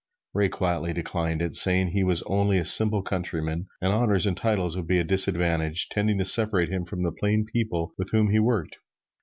[0.33, 4.75] Ray quietly declined it, saying he was only a simple countryman, and honors or titles
[4.75, 8.39] would be a disadvantage, tending to separate him from the plain people with whom he
[8.39, 8.79] worked.